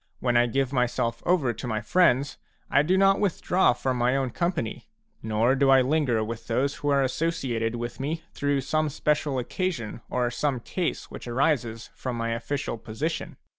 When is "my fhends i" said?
1.67-2.81